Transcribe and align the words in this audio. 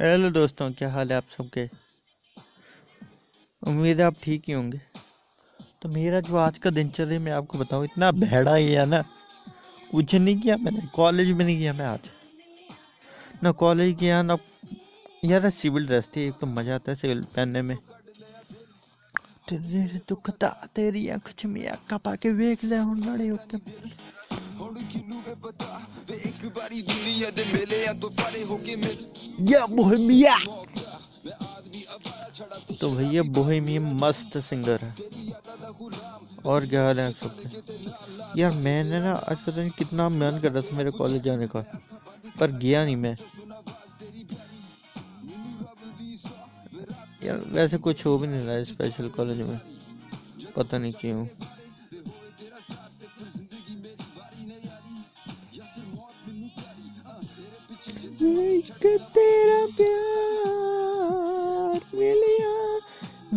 Hello 0.00 0.28
दोस्तों, 0.30 0.70
क्या 0.72 0.88
हाल 0.90 1.10
है 1.10 1.16
आप 1.16 1.24
सबके? 1.30 1.64
उम्मीद 3.62 3.98
है 4.00 4.04
आप 4.06 4.14
ठीक 4.22 4.44
ही 4.48 4.52
होंगे। 4.52 4.80
तो 5.82 5.88
मेरा 5.88 6.20
जो 6.20 6.36
आज 6.36 6.58
का 6.58 6.70
दिनचर्या 6.70 7.18
मैं 7.20 7.32
आपको 7.32 7.58
बताऊँ, 7.58 7.84
इतना 7.84 8.10
भेड़ा 8.12 8.54
ही 8.54 8.72
है 8.72 8.86
ना। 8.86 9.02
कुछ 9.90 10.14
नहीं 10.14 10.36
किया 10.40 10.56
मैंने, 10.56 10.86
कॉलेज 10.94 11.30
में 11.30 11.44
नहीं 11.44 11.58
किया 11.58 11.72
मैं 11.72 11.86
आज। 11.86 12.10
ना 13.42 13.50
कॉलेज 13.52 13.94
गया 13.98 14.22
ना 14.22 14.36
यार 15.24 15.50
सिविल 15.50 15.86
ड्रेस 15.86 16.10
थी, 16.16 16.26
एक 16.28 16.34
तो 16.40 16.46
मज़ा 16.46 16.74
आता 16.74 16.92
है 16.92 16.96
सिविल 16.96 17.22
पहनने 17.36 17.62
में। 17.62 17.76
तेरे 19.48 20.00
दुखता 20.08 20.48
तेरी 20.74 21.08
आँख 21.08 21.34
में 21.46 21.66
अक्का 21.68 21.96
पाके 21.98 22.30
वेख 22.32 22.64
ले 22.64 22.78
हूँ 22.78 22.96
लड़े 22.98 23.28
होते 23.28 23.58
तो 32.80 32.90
भैया 32.90 33.22
बोहेमिया 33.30 33.80
मस्त 33.96 34.36
सिंगर 34.38 34.84
है 34.84 34.94
और 36.46 36.66
क्या 36.66 36.84
हाल 36.84 37.00
है 37.00 37.12
सबके 37.12 38.40
यार 38.40 38.52
मैंने 38.58 39.00
ना 39.00 39.12
आज 39.12 39.36
पता 39.36 39.56
नहीं 39.56 39.70
कितना 39.78 40.08
मन 40.08 40.38
कर 40.42 40.52
रहा 40.52 40.62
था 40.62 40.76
मेरे 40.76 40.90
कॉलेज 40.90 41.22
जाने 41.22 41.46
का 41.46 41.64
पर 42.40 42.50
गया 42.58 42.84
नहीं 42.84 42.96
मैं 42.96 43.16
यार 47.24 47.38
वैसे 47.48 47.78
कुछ 47.78 48.04
हो 48.06 48.16
भी 48.18 48.26
नहीं 48.26 48.44
रहा 48.44 48.54
है 48.54 48.64
स्पेशल 48.64 49.08
कॉलेज 49.16 49.40
में 49.48 49.60
पता 50.56 50.78
नहीं 50.78 50.92
क्यों 50.92 51.26
एक 58.22 58.86
तेरा 59.14 59.66
प्यार 59.76 61.80
मिलिया। 61.94 62.80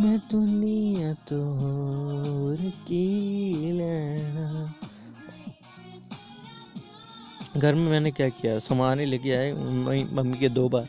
मैं 0.02 0.18
दुनिया 0.32 1.14
तो 1.14 1.38
होर 1.56 2.58
की 2.88 3.72
लेना। 3.72 4.74
घर 7.58 7.76
में 7.76 7.90
मैंने 7.90 8.12
क्या 8.12 8.30
किया? 8.30 8.60
सामान 8.60 9.00
ही 9.00 9.06
लेके 9.06 9.32
आए 9.32 9.54
मम्मी 9.54 10.38
के 10.38 10.50
दो 10.50 10.70
बार। 10.70 10.88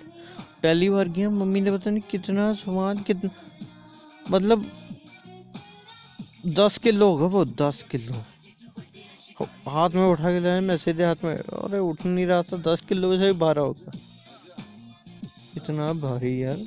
पहली 0.62 0.90
बार 0.90 1.08
गया, 1.08 1.30
मम्मी 1.30 1.61
ने 1.61 1.72
पता 1.72 1.90
नहीं 1.90 2.02
कितना 2.11 2.52
सामान, 2.52 2.98
कितना 2.98 3.30
मतलब 4.30 4.66
दस 6.46 6.78
किलो 6.78 7.11
होगा 7.11 7.27
वो, 7.27 7.44
दस 7.44 7.84
किलो। 7.90 8.14
हाथ 9.68 9.90
में 9.90 10.06
उठा 10.06 10.30
के 10.30 10.40
लाया 10.40 10.60
मैं 10.60 10.77
सीधे 10.78 11.04
हाथ 11.04 11.24
में। 11.24 11.34
अरे 11.34 11.78
उठ 11.80 12.04
नहीं 12.06 12.27
रहा 12.27 12.42
था, 12.42 12.56
दस 12.64 12.80
किलो 12.88 13.16
से 13.18 13.27
भी 13.27 13.38
बारह 13.38 13.62
होगा 13.62 13.92
इतना 15.56 15.92
भारी 16.02 16.32
यार। 16.42 16.58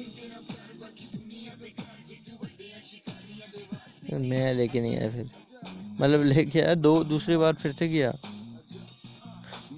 मैं 4.21 4.53
लेके 4.53 4.81
नहीं 4.81 4.97
आया 4.97 5.09
फिर। 5.11 5.29
मतलब 6.01 6.23
लेके 6.23 6.59
आया, 6.61 6.73
दो, 6.75 7.03
दूसरी 7.05 7.37
बार 7.37 7.53
फिर 7.53 7.71
से 7.73 7.87
गया 7.87 8.13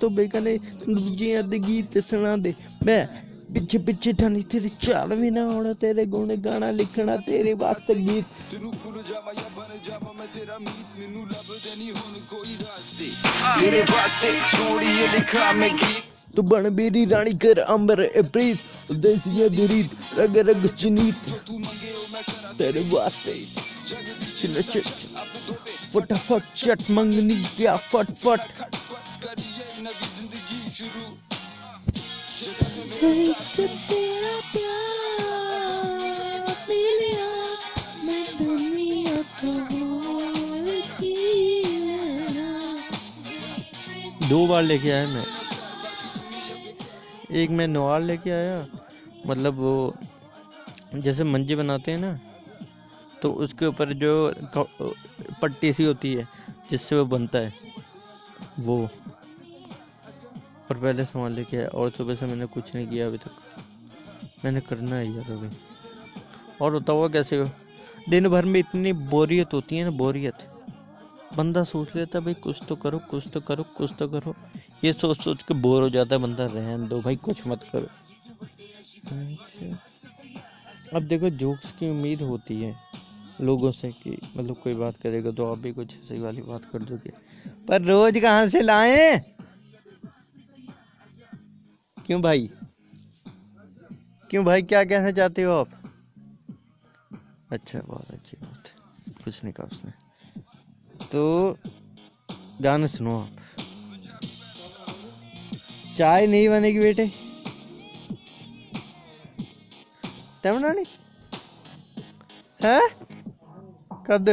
ਤੋਂ 0.00 0.10
ਬੇਗਾਨੇ 0.10 0.56
ਦੂਜਿਆਂ 0.88 1.42
गीत 1.42 1.96
सुना 2.06 2.32
दे। 2.36 2.52
मैं 2.86 2.98
ਪਿੱਛੇ 3.54 3.78
ਪਿੱਛੇ 3.80 4.12
ਠਾਣੀ 4.12 4.42
ਤੇਰੀ 4.44 4.70
ਚਾਲ 4.80 5.14
ਵੀ 5.14 5.30
ਨਾ 5.30 5.42
ਹੋਣਾ 5.44 5.72
ਤੇਰੇ 5.80 6.04
ਗੁਣ 6.06 6.34
ਗਾਣਾ 6.44 6.70
ਲਿਖਣਾ 6.72 7.16
ਤੇਰੇ 7.26 7.52
ਵਾਸਤੇ 7.56 7.94
ਗੀਤ 7.96 8.24
ਤੈਨੂੰ 8.50 8.72
ਭੁੱਲ 8.74 9.02
ਜਾਵਾਂ 9.02 9.34
ਜਾਂ 9.34 9.50
ਬਣ 9.50 9.78
ਜਾਵਾਂ 9.84 10.14
ਮੈਂ 10.14 10.26
ਤੇਰਾ 10.34 10.58
ਮੀਤ 10.58 10.98
ਮੈਨੂੰ 10.98 11.22
ਲੱਭਦੇ 11.22 11.74
ਨਹੀਂ 11.76 11.90
ਹੁਣ 11.90 12.18
ਕੋਈ 12.30 12.56
ਰਾਸਤੇ 12.60 13.10
ਤੇਰੇ 13.60 13.82
ਵਾਸਤੇ 13.90 14.32
ਛੋੜੀਏ 14.50 15.06
ਲਿਖਾ 15.08 15.52
ਮੈਂ 15.52 15.68
ਗੀਤ 15.72 16.02
ਤੂੰ 16.36 16.44
ਬਣ 16.46 16.70
ਮੇਰੀ 16.72 17.08
ਰਾਣੀ 17.10 17.32
ਕਰ 17.38 17.64
ਅੰਬਰ 17.68 18.00
ਇਹ 18.04 18.22
ਪ੍ਰੀਤ 18.24 18.90
ਉਦੇਸੀਆ 18.90 19.48
ਦੀ 19.48 19.68
ਰੀਤ 19.68 20.18
ਰਗ 20.18 20.38
ਰਗ 20.48 20.66
ਚਨੀਤ 20.68 21.30
ਤੂੰ 21.46 21.60
ਮੰਗੇ 21.60 21.92
ਉਹ 21.92 22.08
ਮੈਂ 22.12 22.22
ਕਰਾਂ 22.24 22.54
ਤੇਰੇ 22.54 22.82
ਵਾਸਤੇ 22.90 23.34
ਜਗ 23.86 24.04
ਦੀ 24.10 24.32
ਚਿਲਚ 24.36 24.78
ਫਟਾਫਟ 25.92 26.42
ਚਟ 26.56 26.90
ਮੰਗਨੀ 26.90 27.42
ਪਿਆ 27.58 27.76
ਫਟ 27.88 28.10
ਫਟ 28.18 28.50
ਕਰੀਏ 29.20 29.82
ਨਵੀਂ 29.82 30.08
ਜ਼ਿੰਦਗੀ 30.16 30.70
ਸ਼ੁਰੂ 30.72 31.33
दो 44.28 44.46
बार 44.46 44.62
लेके 44.62 44.90
आया 44.90 45.06
मैं। 45.06 45.24
एक 47.32 47.50
मैं 47.50 47.68
नवार 47.68 48.00
लेके 48.02 48.30
आया 48.30 48.66
मतलब 49.26 49.54
वो 49.54 49.94
जैसे 50.94 51.24
मंजी 51.24 51.54
बनाते 51.54 51.92
हैं 51.92 51.98
ना 51.98 52.18
तो 53.22 53.32
उसके 53.32 53.66
ऊपर 53.66 53.92
जो 53.92 54.32
पट्टी 55.42 55.72
सी 55.72 55.84
होती 55.84 56.12
है, 56.14 56.28
जिससे 56.70 56.96
वो 56.96 57.04
बनता 57.04 57.38
है, 57.38 57.52
वो। 58.58 58.88
और 60.70 60.78
पहले 60.78 61.04
सामान 61.04 61.32
लेके 61.32 61.56
आया 61.56 61.66
और 61.66 61.90
सुबह 61.90 62.14
से 62.14 62.26
मैंने 62.26 62.46
कुछ 62.46 62.74
नहीं 62.74 62.86
किया 62.86 63.06
अभी 63.06 63.18
तक। 63.18 63.30
मैंने 64.44 64.60
करना 64.60 64.96
है 64.96 65.16
यार 65.16 65.32
अभी। 65.32 65.56
और 66.60 66.72
होता 66.72 66.92
हुआ 66.92 67.08
कैसे 67.08 67.36
हो? 67.36 67.50
दिन 68.08 68.28
भर 68.28 68.44
में 68.44 68.60
इतनी 68.60 68.92
बोरियत 68.92 69.54
होती 69.54 69.76
है 69.76 69.84
ना, 69.84 69.90
बोरियत। 69.90 70.34
बंदा 71.36 71.64
सोच 71.64 71.96
लेता 71.96 72.20
भाई, 72.20 72.34
कुछ 72.34 72.62
तो 72.68 72.76
करो, 72.76 72.98
कुछ 72.98 73.24
तो 73.28 73.40
करो, 73.40 73.62
कुछ 73.62 73.92
तो 73.98 74.08
करो। 74.08 74.34
ये 74.84 74.92
सोच 74.92 75.20
सोच 75.20 75.42
के 75.42 75.54
बोर 75.54 75.82
हो 75.82 75.90
जाता 75.90 76.16
है, 76.16 76.22
बंदा 76.22 76.46
रहन 76.46 76.88
दो, 76.88 77.00
भाई, 77.00 77.16
कुछ 77.16 77.46
मत 77.46 77.62
करो। 77.62 77.86
अच्छा। 79.06 79.78
अब 80.96 81.02
देखो, 81.02 81.30
जोक्स 81.30 81.72
की 81.72 81.90
उम्मीद 81.90 82.22
होती 82.22 82.62
है 82.62 82.76
लोगों 83.40 83.70
से 83.70 83.90
कि 83.90 84.18
मतलब 84.36 84.56
कोई 84.56 84.74
बात 84.74 84.96
करेगा 84.96 85.30
तो 85.30 85.52
आप 85.52 85.58
भी 85.58 85.72
कुछ 85.72 85.94
ऐसी 86.04 86.18
वाली 86.18 86.42
बात 86.42 86.64
कर 86.64 86.82
दोगे। 86.82 87.10
पर 87.68 87.82
रोज 87.82 88.18
कहाँ 88.18 88.48
से 88.48 88.60
लाएँ? 88.60 89.33
क्यों 92.06 92.22
भाई? 92.22 92.50
क्यों 94.30 94.44
भाई, 94.44 94.62
क्या 94.62 94.84
कहना 94.84 95.10
चाहते 95.10 95.42
हो 95.42 95.52
आप? 95.52 95.68
अच्छा 97.50 97.80
बहुत 97.80 98.10
अच्छी 98.10 98.36
बात 98.36 98.68
है। 98.68 98.74
कुछ 99.24 99.44
नहीं 99.44 99.52
कहा 99.52 99.66
उसने। 99.66 99.92
तो 101.06 101.56
गाना 102.60 102.86
सुनो 102.86 103.20
आप। 103.20 103.36
चाय 105.96 106.26
नहीं 106.26 106.48
बनेगी 106.48 106.78
बेटे। 106.78 107.10
बनानी 110.46 110.84
है? 112.64 112.80
कद 114.06 114.28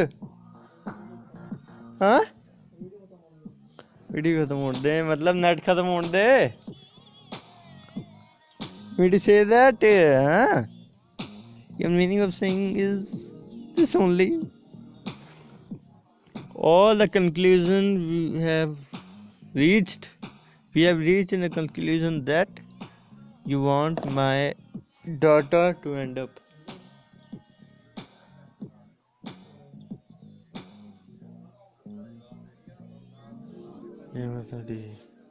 हाँ? 2.01 2.23
वीडियो 4.11 4.45
खत्म 4.45 4.55
होने 4.55 4.79
दे 4.79 5.03
मतलब 5.03 5.35
नेट 5.35 5.59
खत्म 5.59 5.85
होने 5.85 6.07
दे। 6.07 6.47
me 9.01 9.09
to 9.09 9.19
say 9.19 9.43
that? 9.43 9.77
huh? 9.81 10.63
your 11.77 11.89
meaning 11.89 12.19
of 12.19 12.33
saying 12.33 12.75
is 12.77 13.29
this 13.75 13.95
only. 13.95 14.29
All 16.55 16.95
the 16.95 17.07
conclusion 17.07 17.85
we 18.07 18.39
have 18.41 18.75
reached, 19.55 20.15
we 20.75 20.83
have 20.83 20.99
reached 20.99 21.33
in 21.33 21.43
a 21.43 21.49
conclusion 21.49 22.23
that 22.25 22.49
you 23.45 23.61
want 23.63 24.05
my 24.11 24.53
daughter 25.19 25.75
to 25.83 25.95
end 25.95 26.19
up. 26.19 26.39
Yeah, 34.13 35.10